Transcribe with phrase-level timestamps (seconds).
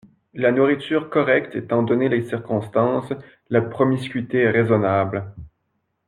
[0.33, 3.13] La nourriture correcte étant donné les circonstances,
[3.51, 5.31] la promiscuité raisonnable.